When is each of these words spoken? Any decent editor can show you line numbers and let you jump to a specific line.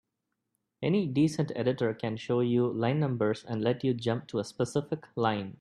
Any 0.81 1.05
decent 1.05 1.51
editor 1.55 1.93
can 1.93 2.17
show 2.17 2.39
you 2.39 2.65
line 2.67 2.99
numbers 2.99 3.43
and 3.47 3.61
let 3.63 3.83
you 3.83 3.93
jump 3.93 4.25
to 4.29 4.39
a 4.39 4.43
specific 4.43 5.05
line. 5.15 5.49